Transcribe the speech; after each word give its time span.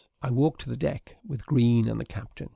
I 0.19 0.31
walked 0.31 0.65
the 0.65 0.75
deck 0.75 1.17
with 1.23 1.45
Green 1.45 1.87
and 1.87 1.99
the 1.99 2.05
captain. 2.05 2.49